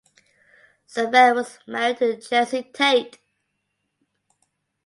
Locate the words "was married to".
1.35-2.15